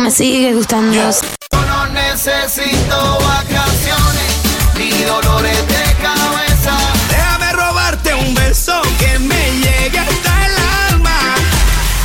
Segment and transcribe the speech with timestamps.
[0.00, 0.94] me sigues gustando.
[0.94, 4.30] Yo no necesito vacaciones
[4.78, 6.74] ni dolores de cabeza.
[7.10, 11.34] Déjame robarte un beso que me llegue hasta el alma.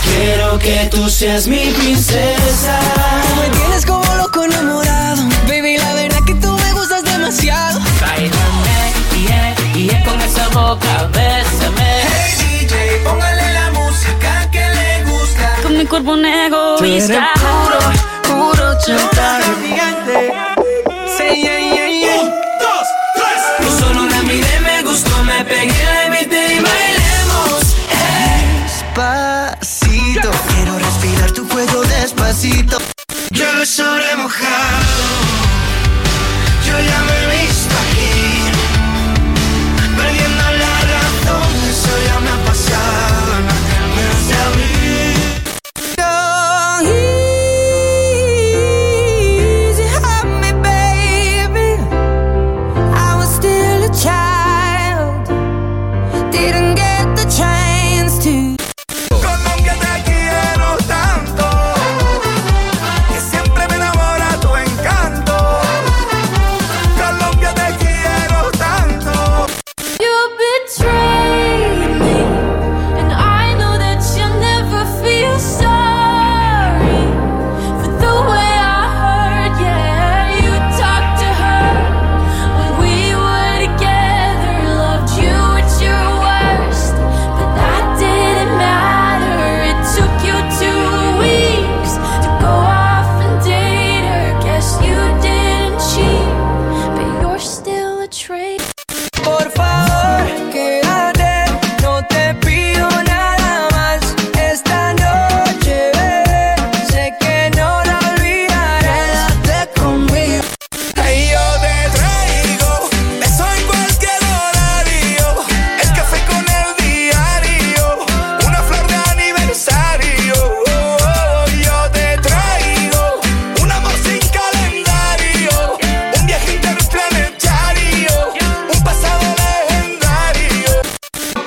[0.03, 2.79] Quiero que tú seas mi princesa.
[3.29, 5.23] Tú me tienes como loco enamorado.
[5.47, 7.79] Baby, la verdad que tú me gustas demasiado.
[8.01, 12.01] Bailame, y yeah, yeah, con esa boca, bésame.
[12.11, 15.55] Hey DJ, póngale la música que le gusta.
[15.63, 17.84] Con mi cuerpo un puro
[33.65, 34.85] sobre mojado.
[36.67, 37.14] Yo ya me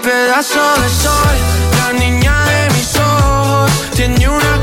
[0.08, 1.36] pedazo de sol,
[1.80, 4.57] la niña de mis ojos, tiene una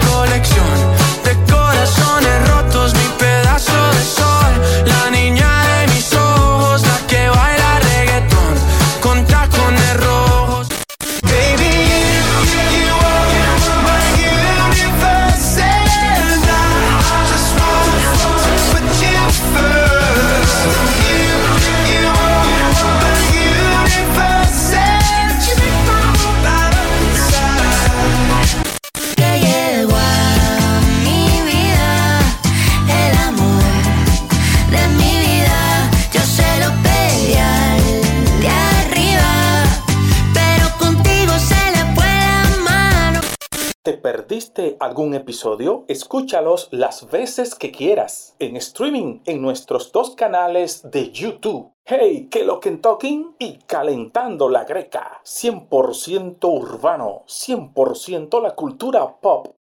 [44.36, 51.10] perdiste algún episodio, escúchalos las veces que quieras en streaming en nuestros dos canales de
[51.10, 51.72] YouTube.
[51.86, 55.22] Hey, que lo Kentucky y calentando la greca.
[55.24, 59.56] 100% urbano, 100% la cultura pop